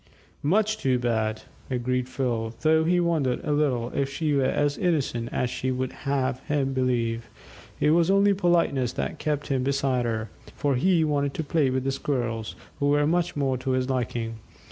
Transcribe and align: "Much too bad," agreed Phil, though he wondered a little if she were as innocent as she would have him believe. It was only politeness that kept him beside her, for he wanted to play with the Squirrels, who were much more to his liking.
"Much 0.41 0.79
too 0.79 0.97
bad," 0.97 1.43
agreed 1.69 2.09
Phil, 2.09 2.55
though 2.61 2.83
he 2.83 2.99
wondered 2.99 3.39
a 3.43 3.51
little 3.51 3.91
if 3.93 4.09
she 4.09 4.33
were 4.33 4.41
as 4.43 4.75
innocent 4.79 5.29
as 5.31 5.47
she 5.47 5.69
would 5.69 5.91
have 5.91 6.39
him 6.47 6.73
believe. 6.73 7.29
It 7.79 7.91
was 7.91 8.09
only 8.09 8.33
politeness 8.33 8.93
that 8.93 9.19
kept 9.19 9.49
him 9.49 9.61
beside 9.61 10.05
her, 10.05 10.31
for 10.55 10.73
he 10.73 11.03
wanted 11.03 11.35
to 11.35 11.43
play 11.43 11.69
with 11.69 11.83
the 11.83 11.91
Squirrels, 11.91 12.55
who 12.79 12.87
were 12.87 13.05
much 13.05 13.35
more 13.35 13.59
to 13.59 13.71
his 13.73 13.91
liking. 13.91 14.39